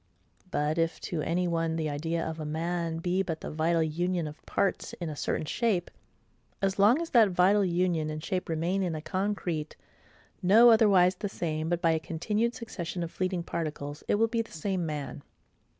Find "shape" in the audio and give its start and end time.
5.45-5.91, 8.25-8.49